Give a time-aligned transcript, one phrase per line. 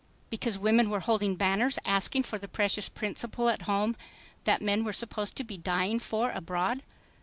[0.31, 3.95] Because women were holding banners asking for the precious principle at home
[4.45, 6.81] that men were supposed to be dying for abroad.